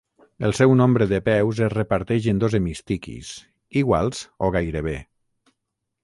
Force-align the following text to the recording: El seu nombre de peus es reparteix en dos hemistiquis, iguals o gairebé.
El 0.47 0.53
seu 0.59 0.71
nombre 0.77 1.05
de 1.09 1.17
peus 1.25 1.59
es 1.65 1.73
reparteix 1.73 2.29
en 2.31 2.39
dos 2.43 2.55
hemistiquis, 2.59 3.33
iguals 3.83 4.23
o 4.47 4.49
gairebé. 4.57 4.95